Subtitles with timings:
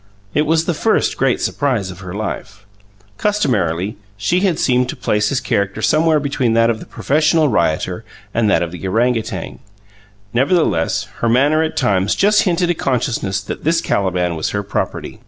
[0.33, 2.65] It was the first great surprise of her life.
[3.19, 8.03] Customarily, she had seemed to place his character somewhere between that of the professional rioter
[8.33, 9.59] and that of the orang outang;
[10.33, 15.19] nevertheless, her manner at times just hinted a consciousness that this Caliban was her property.